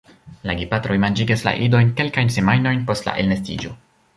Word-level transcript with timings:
La 0.49 0.53
gepatroj 0.61 0.95
manĝigas 1.03 1.45
la 1.49 1.53
idojn 1.67 1.91
kelkajn 2.01 2.33
semajnojn 2.37 2.83
post 2.89 3.11
la 3.11 3.15
elnestiĝo. 3.25 3.79